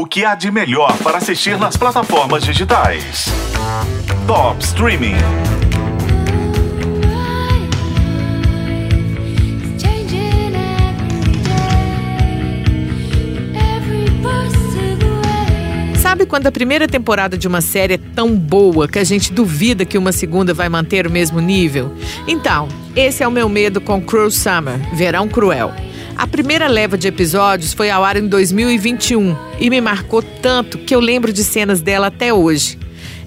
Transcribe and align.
O 0.00 0.06
que 0.06 0.24
há 0.24 0.36
de 0.36 0.48
melhor 0.48 0.96
para 0.98 1.18
assistir 1.18 1.58
nas 1.58 1.76
plataformas 1.76 2.44
digitais? 2.44 3.24
Top 4.28 4.62
Streaming. 4.62 5.16
Sabe 16.00 16.26
quando 16.26 16.46
a 16.46 16.52
primeira 16.52 16.86
temporada 16.86 17.36
de 17.36 17.48
uma 17.48 17.60
série 17.60 17.94
é 17.94 17.98
tão 17.98 18.36
boa 18.36 18.86
que 18.86 19.00
a 19.00 19.04
gente 19.04 19.32
duvida 19.32 19.84
que 19.84 19.98
uma 19.98 20.12
segunda 20.12 20.54
vai 20.54 20.68
manter 20.68 21.08
o 21.08 21.10
mesmo 21.10 21.40
nível? 21.40 21.92
Então, 22.28 22.68
esse 22.94 23.24
é 23.24 23.26
o 23.26 23.32
meu 23.32 23.48
medo 23.48 23.80
com 23.80 24.00
Cruel 24.00 24.30
Summer, 24.30 24.78
Verão 24.94 25.26
Cruel. 25.26 25.74
A 26.18 26.26
primeira 26.26 26.66
leva 26.66 26.98
de 26.98 27.06
episódios 27.06 27.72
foi 27.72 27.90
ao 27.90 28.02
ar 28.02 28.16
em 28.16 28.26
2021 28.26 29.36
e 29.60 29.70
me 29.70 29.80
marcou 29.80 30.20
tanto 30.20 30.76
que 30.76 30.92
eu 30.92 30.98
lembro 30.98 31.32
de 31.32 31.44
cenas 31.44 31.80
dela 31.80 32.08
até 32.08 32.34
hoje. 32.34 32.76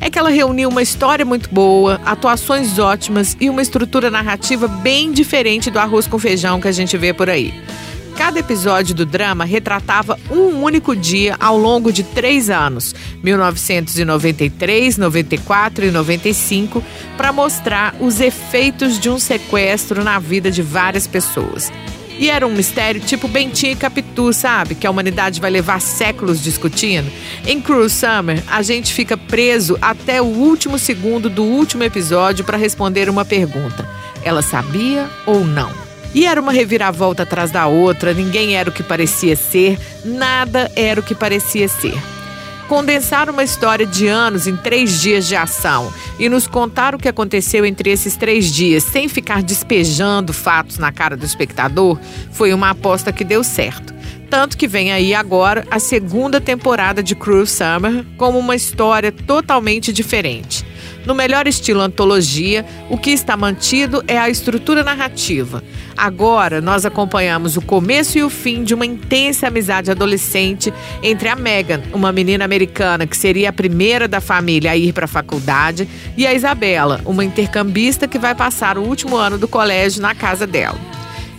É 0.02 0.10
que 0.10 0.20
ela 0.20 0.30
reuniu 0.30 0.68
uma 0.68 0.82
história 0.82 1.24
muito 1.24 1.50
boa, 1.50 2.02
atuações 2.06 2.78
ótimas 2.78 3.38
e 3.40 3.50
uma 3.50 3.62
estrutura 3.62 4.12
narrativa 4.12 4.68
bem 4.68 5.14
diferente 5.14 5.72
do 5.72 5.80
arroz 5.80 6.06
com 6.06 6.20
feijão 6.20 6.60
que 6.60 6.68
a 6.68 6.72
gente 6.74 6.98
vê 6.98 7.14
por 7.14 7.30
aí. 7.30 7.54
Cada 8.18 8.40
episódio 8.40 8.94
do 8.94 9.06
drama 9.06 9.46
retratava 9.46 10.20
um 10.30 10.62
único 10.62 10.94
dia 10.94 11.38
ao 11.40 11.58
longo 11.58 11.94
de 11.94 12.04
três 12.04 12.50
anos, 12.50 12.94
1993, 13.24 14.98
94 14.98 15.86
e 15.86 15.92
95, 15.92 16.84
para 17.16 17.32
mostrar 17.32 17.96
os 18.02 18.20
efeitos 18.20 19.00
de 19.00 19.10
um 19.10 19.18
sequestro 19.18 20.04
na 20.04 20.20
vida 20.20 20.52
de 20.52 20.62
várias 20.62 21.08
pessoas. 21.08 21.72
E 22.22 22.30
era 22.30 22.46
um 22.46 22.54
mistério 22.54 23.02
tipo 23.02 23.28
Bentinho 23.28 23.72
e 23.72 23.76
Capitu, 23.76 24.32
sabe? 24.32 24.76
Que 24.76 24.86
a 24.86 24.92
humanidade 24.92 25.42
vai 25.42 25.50
levar 25.50 25.82
séculos 25.82 26.40
discutindo. 26.40 27.12
Em 27.48 27.60
Cruel 27.60 27.90
Summer, 27.90 28.44
a 28.46 28.62
gente 28.62 28.94
fica 28.94 29.18
preso 29.18 29.76
até 29.82 30.22
o 30.22 30.26
último 30.26 30.78
segundo 30.78 31.32
do 31.32 31.44
último 31.44 31.84
episódio 31.84 32.46
para 32.46 32.58
responder 32.58 33.10
uma 33.10 33.26
pergunta: 33.26 33.90
ela 34.24 34.44
sabia 34.44 35.10
ou 35.26 35.44
não? 35.44 35.74
E 36.14 36.28
era 36.28 36.40
uma 36.40 36.52
reviravolta 36.52 37.24
atrás 37.24 37.50
da 37.50 37.66
outra, 37.66 38.14
ninguém 38.14 38.56
era 38.56 38.70
o 38.70 38.74
que 38.74 38.84
parecia 38.84 39.36
ser, 39.36 39.80
nada 40.06 40.72
era 40.76 41.00
o 41.00 41.04
que 41.04 41.16
parecia 41.16 41.68
ser. 41.68 41.98
Condensar 42.72 43.30
uma 43.30 43.44
história 43.44 43.86
de 43.86 44.08
anos 44.08 44.48
em 44.48 44.56
três 44.56 45.02
dias 45.02 45.28
de 45.28 45.36
ação 45.36 45.92
e 46.18 46.30
nos 46.30 46.48
contar 46.48 46.96
o 46.96 46.98
que 46.98 47.10
aconteceu 47.10 47.66
entre 47.66 47.90
esses 47.90 48.16
três 48.16 48.50
dias, 48.50 48.86
sem 48.86 49.10
ficar 49.10 49.44
despejando 49.44 50.32
fatos 50.32 50.78
na 50.78 50.90
cara 50.90 51.18
do 51.18 51.26
espectador, 51.26 52.00
foi 52.32 52.54
uma 52.54 52.70
aposta 52.70 53.12
que 53.12 53.26
deu 53.26 53.44
certo. 53.44 53.94
Tanto 54.30 54.56
que 54.56 54.70
vem 54.70 54.94
aí 54.94 55.14
agora 55.14 55.68
a 55.70 55.80
segunda 55.80 56.40
temporada 56.40 57.04
de 57.04 57.14
Cruel 57.14 57.46
Summer 57.46 58.06
como 58.16 58.40
uma 58.40 58.56
história 58.56 59.12
totalmente 59.12 59.92
diferente. 59.92 60.66
No 61.06 61.16
melhor 61.16 61.48
estilo 61.48 61.82
antologia, 61.82 62.66
o 62.90 62.98
que 62.98 63.10
está 63.10 63.36
mantido 63.36 64.04
é 64.08 64.18
a 64.18 64.30
estrutura 64.30 64.84
narrativa. 64.84 65.64
Agora, 65.98 66.62
nós 66.62 66.86
acompanhamos 66.86 67.58
o 67.58 67.62
começo 67.62 68.18
e 68.18 68.24
o 68.24 68.30
fim 68.30 68.64
de 68.64 68.74
uma 68.74 68.86
intensa 68.86 69.48
amizade 69.48 69.90
adolescente 69.92 70.74
entre 71.02 71.28
a 71.28 71.36
Megan, 71.36 71.82
uma 71.94 72.12
menina 72.12 72.46
americana 72.46 73.08
que 73.08 73.18
seria 73.18 73.50
a 73.50 73.54
primeira 73.54 74.08
da 74.08 74.22
família 74.22 74.72
a 74.72 74.78
ir 74.78 74.94
para 74.94 75.06
a 75.06 75.08
faculdade, 75.08 75.88
e 76.16 76.26
a 76.28 76.34
Isabela, 76.34 77.02
uma 77.06 77.26
intercambista 77.26 78.08
que 78.08 78.20
vai 78.20 78.36
passar 78.36 78.78
o 78.78 78.84
último 78.84 79.16
ano 79.16 79.38
do 79.38 79.48
colégio 79.48 80.02
na 80.02 80.14
casa 80.14 80.46
dela. 80.46 80.91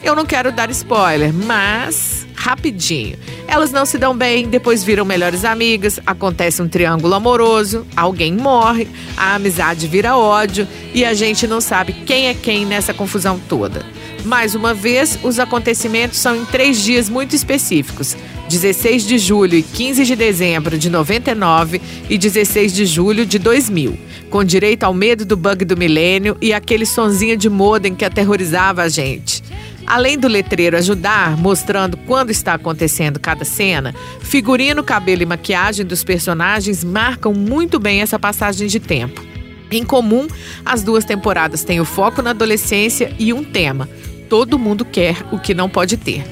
Eu 0.03 0.17
não 0.17 0.27
quero 0.27 0.51
dar 0.51 0.69
spoiler, 0.71 1.33
mas 1.33 2.27
rapidinho. 2.35 3.17
Elas 3.47 3.71
não 3.71 3.87
se 3.87 3.97
dão 3.99 4.17
bem, 4.17 4.49
depois 4.49 4.83
viram 4.83 5.05
melhores 5.05 5.45
amigas, 5.45 6.01
acontece 6.05 6.61
um 6.61 6.69
triângulo 6.69 7.15
amoroso, 7.15 7.87
alguém 7.95 8.33
morre, 8.33 8.89
a 9.17 9.37
amizade 9.37 9.87
vira 9.87 10.17
ódio 10.17 10.67
e 10.93 11.05
a 11.05 11.15
gente 11.15 11.47
não 11.47 11.61
sabe 11.61 11.93
quem 11.93 12.27
é 12.27 12.35
quem 12.35 12.67
nessa 12.67 12.93
confusão 12.93 13.41
toda. 13.49 13.87
Mais 14.25 14.57
uma 14.57 14.75
vez, 14.75 15.19
os 15.23 15.39
acontecimentos 15.39 16.19
são 16.19 16.35
em 16.35 16.45
três 16.45 16.83
dias 16.83 17.09
muito 17.09 17.37
específicos: 17.37 18.17
16 18.49 19.05
de 19.07 19.19
julho 19.19 19.55
e 19.55 19.63
15 19.63 20.05
de 20.05 20.17
dezembro 20.17 20.79
de 20.79 20.91
99 20.91 21.81
e 22.09 22.19
16 22.19 22.73
de 22.73 22.87
julho 22.87 23.25
de 23.25 23.39
2000, 23.39 23.99
com 24.31 24.43
direito 24.43 24.85
ao 24.85 24.95
medo 24.95 25.25
do 25.25 25.37
bug 25.37 25.65
do 25.65 25.77
milênio 25.77 26.37
e 26.41 26.53
aquele 26.53 26.87
sonzinho 26.87 27.37
de 27.37 27.49
modem 27.49 27.95
que 27.95 28.05
aterrorizava 28.05 28.83
a 28.83 28.89
gente. 28.89 29.42
Além 29.87 30.19
do 30.19 30.29
letreiro 30.29 30.77
ajudar, 30.77 31.37
mostrando 31.37 31.97
quando 31.97 32.31
está 32.31 32.55
acontecendo 32.55 33.19
cada 33.19 33.45
cena, 33.45 33.95
figurino, 34.21 34.83
cabelo 34.83 35.23
e 35.23 35.27
maquiagem 35.27 35.85
dos 35.85 36.05
personagens 36.05 36.85
marcam 36.85 37.33
muito 37.35 37.79
bem 37.79 38.01
essa 38.01 38.19
passagem 38.19 38.69
de 38.69 38.81
tempo. 38.81 39.23
Em 39.71 39.85
comum, 39.85 40.29
as 40.65 40.83
duas 40.83 41.05
temporadas 41.05 41.65
têm 41.65 41.81
o 41.81 41.85
foco 41.85 42.23
na 42.23 42.31
adolescência 42.31 43.15
e 43.19 43.33
um 43.33 43.43
tema: 43.43 43.89
todo 44.29 44.59
mundo 44.59 44.85
quer 44.85 45.17
o 45.33 45.39
que 45.39 45.55
não 45.55 45.69
pode 45.69 45.97
ter. 45.97 46.25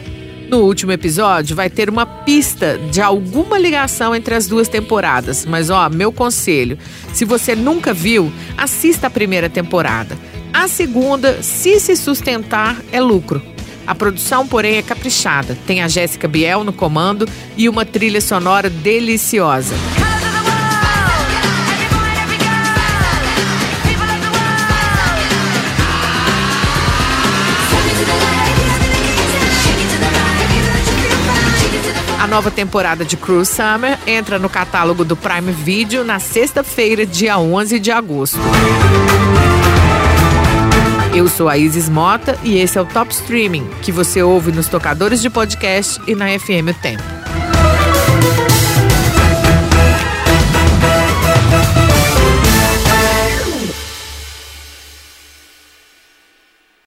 No 0.50 0.58
último 0.62 0.90
episódio, 0.90 1.54
vai 1.54 1.70
ter 1.70 1.88
uma 1.88 2.04
pista 2.04 2.76
de 2.90 3.00
alguma 3.00 3.56
ligação 3.56 4.14
entre 4.14 4.34
as 4.34 4.48
duas 4.48 4.66
temporadas. 4.68 5.46
Mas, 5.46 5.70
ó, 5.70 5.88
meu 5.88 6.12
conselho: 6.12 6.76
se 7.14 7.24
você 7.24 7.54
nunca 7.54 7.94
viu, 7.94 8.32
assista 8.58 9.06
a 9.06 9.10
primeira 9.10 9.48
temporada. 9.48 10.18
A 10.60 10.68
segunda, 10.68 11.42
se 11.42 11.80
se 11.80 11.96
sustentar, 11.96 12.76
é 12.92 13.00
lucro. 13.00 13.40
A 13.86 13.94
produção, 13.94 14.46
porém, 14.46 14.76
é 14.76 14.82
caprichada. 14.82 15.56
Tem 15.66 15.80
a 15.80 15.88
Jéssica 15.88 16.28
Biel 16.28 16.64
no 16.64 16.70
comando 16.70 17.26
e 17.56 17.66
uma 17.66 17.86
trilha 17.86 18.20
sonora 18.20 18.68
deliciosa. 18.68 19.74
A 32.18 32.26
nova 32.26 32.50
temporada 32.50 33.02
de 33.02 33.16
Cruel 33.16 33.46
Summer 33.46 33.98
entra 34.06 34.38
no 34.38 34.50
catálogo 34.50 35.06
do 35.06 35.16
Prime 35.16 35.52
Video 35.52 36.04
na 36.04 36.18
sexta-feira, 36.18 37.06
dia 37.06 37.38
11 37.38 37.78
de 37.78 37.90
agosto. 37.90 38.38
Eu 41.12 41.26
sou 41.26 41.48
a 41.48 41.58
Isis 41.58 41.88
Mota 41.88 42.38
e 42.44 42.58
esse 42.58 42.78
é 42.78 42.80
o 42.80 42.86
Top 42.86 43.12
Streaming, 43.12 43.68
que 43.82 43.90
você 43.90 44.22
ouve 44.22 44.52
nos 44.52 44.68
tocadores 44.68 45.20
de 45.20 45.28
podcast 45.28 46.00
e 46.06 46.14
na 46.14 46.26
FM 46.38 46.70
o 46.70 46.74
Tempo. 46.80 47.19